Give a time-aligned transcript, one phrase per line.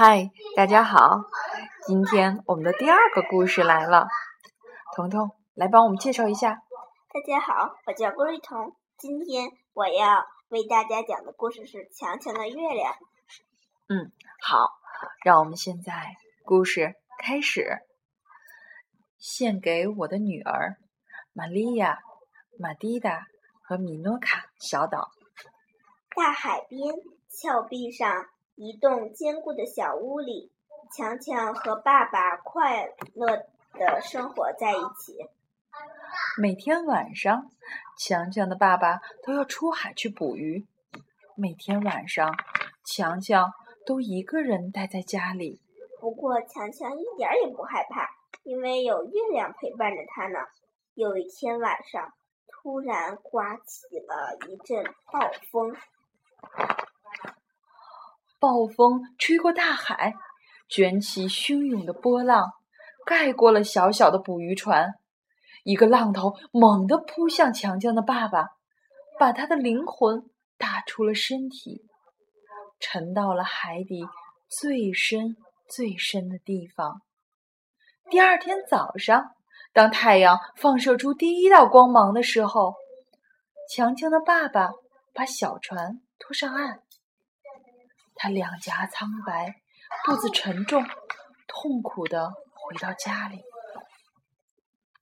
[0.00, 1.24] 嗨，大家好！
[1.84, 4.06] 今天我们的第二个故事来了，
[4.94, 6.62] 彤彤来帮我们介绍一下。
[7.12, 12.92] 大家好，我叫郭瑞彤，今天我要为大家讲的故事是《强强的月亮》。
[13.88, 14.70] 嗯，好，
[15.24, 17.80] 让我们现在故事开始。
[19.18, 20.76] 献给我的女儿
[21.32, 21.98] 玛利亚、
[22.56, 23.26] 玛蒂达
[23.64, 25.08] 和米诺卡小岛。
[26.14, 26.94] 大海边，
[27.28, 28.26] 峭壁上，
[28.60, 30.50] 一栋坚固的小屋里，
[30.90, 35.28] 强强和爸爸快乐的生活在一起。
[36.36, 37.52] 每天晚上，
[37.96, 40.66] 强强的爸爸都要出海去捕鱼。
[41.36, 42.34] 每天晚上，
[42.84, 43.52] 强强
[43.86, 45.60] 都一个人待在家里。
[46.00, 48.08] 不过，强强一点也不害怕，
[48.42, 50.40] 因为有月亮陪伴着他呢。
[50.94, 52.12] 有一天晚上，
[52.48, 55.20] 突然刮起了一阵暴
[55.52, 55.76] 风。
[58.38, 60.14] 暴风吹过大海，
[60.68, 62.46] 卷起汹涌的波浪，
[63.04, 64.92] 盖过了小小的捕鱼船。
[65.64, 68.46] 一个浪头猛地扑向强强的爸爸，
[69.18, 70.22] 把他的灵魂
[70.56, 71.82] 打出了身体，
[72.78, 74.06] 沉到了海底
[74.48, 75.36] 最深
[75.68, 77.02] 最深的地方。
[78.08, 79.32] 第二天早上，
[79.72, 82.74] 当太阳放射出第一道光芒的时候，
[83.74, 84.70] 强强的爸爸
[85.12, 86.00] 把小船。
[86.20, 86.80] 拖上岸，
[88.18, 89.54] 他两颊苍白，
[90.04, 90.84] 肚子沉重，
[91.46, 93.42] 痛苦的回到家里。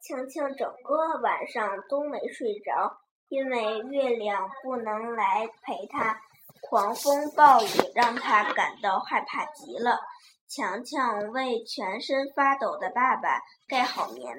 [0.02, 6.20] 强强整个晚上都没睡着，因为月亮不能来陪他，
[6.60, 9.98] 狂风暴雨让他感到害怕极了。
[10.46, 14.36] 强强为全身发抖的爸爸盖好棉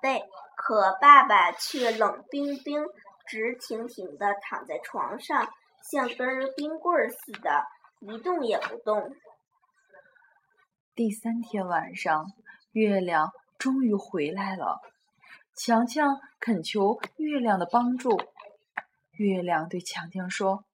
[0.00, 0.22] 被，
[0.54, 2.84] 可爸爸却冷冰冰、
[3.26, 5.48] 直挺挺的躺在床上。
[5.90, 7.64] 像根冰棍似的，
[8.00, 9.10] 一动也不动。
[10.94, 12.26] 第三天晚上，
[12.70, 14.80] 月亮终于回来了。
[15.56, 18.16] 强强恳求月亮的帮助。
[19.12, 20.64] 月亮对强强说：“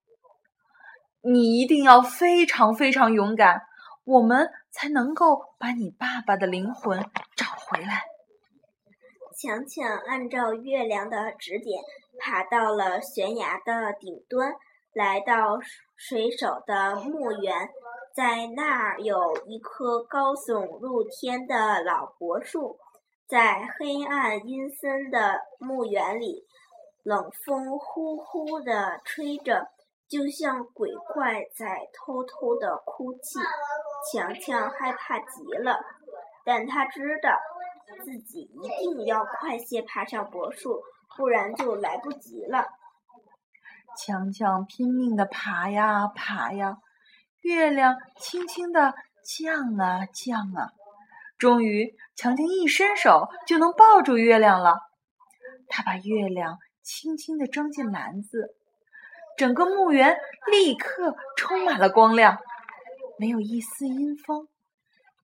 [1.24, 3.62] 你一定要非常非常勇敢，
[4.04, 7.00] 我们才能够把你爸爸的灵魂
[7.36, 8.02] 找回来。”
[9.40, 11.82] 强强按照月亮的指点，
[12.20, 14.52] 爬到了悬崖的顶端。
[14.92, 15.58] 来到
[15.96, 17.68] 水手的墓园，
[18.14, 22.78] 在那儿有一棵高耸入天的老柏树，
[23.26, 26.46] 在黑暗阴森的墓园里，
[27.02, 29.68] 冷风呼呼地吹着，
[30.08, 33.38] 就像鬼怪在偷偷地哭泣。
[34.12, 35.80] 强强害怕极了，
[36.44, 37.30] 但他知道
[38.04, 40.82] 自己一定要快些爬上柏树，
[41.16, 42.66] 不然就来不及了。
[43.96, 46.76] 强强拼命地爬呀爬呀，
[47.40, 48.94] 月亮轻轻地
[49.24, 50.70] 降啊降啊，
[51.38, 54.74] 终于强强一伸手就能抱住月亮了。
[55.68, 58.54] 他把月亮轻轻地装进篮子，
[59.36, 60.16] 整个墓园
[60.50, 62.38] 立刻充满了光亮，
[63.18, 64.48] 没有一丝阴风。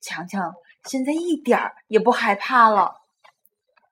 [0.00, 0.54] 强强
[0.84, 2.94] 现在一点儿也不害怕了。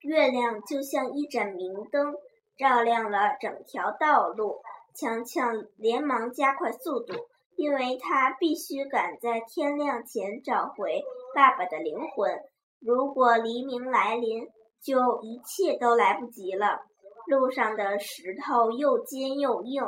[0.01, 2.15] 月亮就像一盏明灯。
[2.59, 4.61] 照亮了整条道路，
[4.95, 7.15] 强强连忙加快速度，
[7.55, 11.05] 因为他必须赶在天亮前找回
[11.35, 12.41] 爸爸的灵魂。
[12.81, 14.49] 如果黎明来临，
[14.83, 16.81] 就一切都来不及了。
[17.27, 19.85] 路上的石头又尖又硬，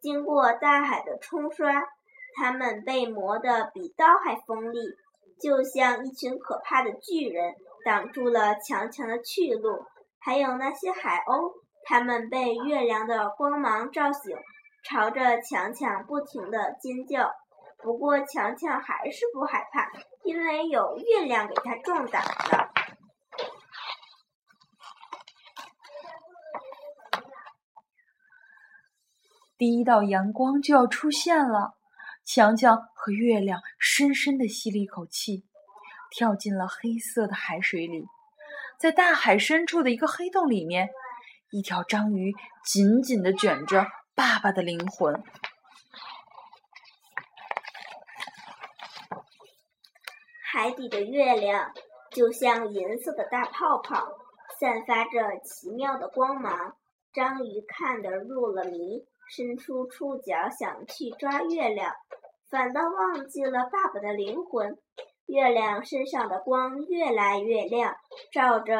[0.00, 1.72] 经过大海的冲刷，
[2.36, 4.78] 它们被磨得比刀还锋利，
[5.40, 7.54] 就像一群可怕的巨人
[7.84, 9.84] 挡住了强强的去路。
[10.18, 11.63] 还有那些海鸥。
[11.86, 14.36] 他们被月亮的光芒照醒，
[14.84, 17.30] 朝着强强不停地尖叫。
[17.82, 19.86] 不过强强还是不害怕，
[20.24, 22.70] 因为有月亮给他壮胆了。
[29.58, 31.74] 第一道阳光就要出现了，
[32.24, 35.44] 强强和月亮深深地吸了一口气，
[36.10, 38.06] 跳进了黑色的海水里，
[38.80, 40.88] 在大海深处的一个黑洞里面。
[41.54, 42.34] 一条章鱼
[42.64, 43.86] 紧紧地卷着
[44.16, 45.22] 爸爸的灵魂。
[50.42, 51.72] 海底的月亮
[52.10, 54.16] 就像银色的大泡泡，
[54.58, 56.74] 散发着奇妙的光芒。
[57.12, 61.94] 章鱼看得入了迷，伸出触角想去抓月亮，
[62.50, 64.76] 反倒忘记了爸爸的灵魂。
[65.26, 67.94] 月亮身上的光越来越亮，
[68.32, 68.74] 照着。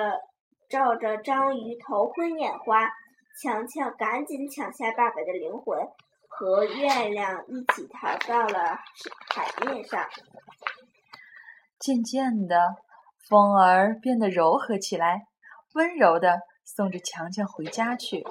[0.69, 2.89] 照着章鱼头昏眼花，
[3.41, 5.79] 强强赶紧抢下爸爸的灵魂，
[6.29, 8.79] 和月亮一起逃到了
[9.35, 10.09] 海面上。
[11.79, 12.77] 渐渐的，
[13.29, 15.27] 风儿变得柔和起来，
[15.75, 18.25] 温柔的送着强强回家去。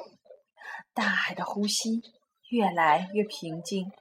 [0.94, 2.02] 大海的呼吸
[2.50, 3.92] 越来越平静，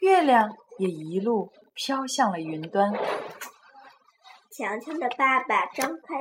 [0.00, 2.92] 月亮也一路飘向了云端。
[4.50, 6.14] 强强的爸爸张开，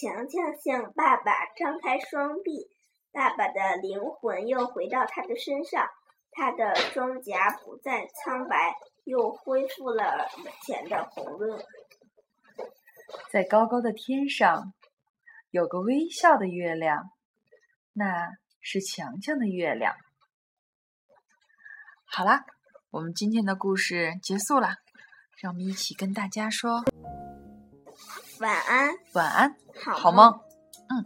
[0.00, 2.70] 强强向爸爸张开双臂，
[3.10, 5.88] 爸爸的灵魂又回到他的身上，
[6.30, 11.60] 他的双颊不再苍白，又恢复了以前的红润。
[13.32, 14.72] 在高高的天上，
[15.50, 17.10] 有个微笑的月亮，
[17.92, 19.96] 那是强强的月亮。
[22.04, 22.44] 好啦，
[22.90, 24.76] 我们今天的故事结束了，
[25.40, 26.84] 让我们一起跟大家说。
[28.40, 30.40] 晚安，晚安，好好梦。
[30.88, 31.04] 嗯。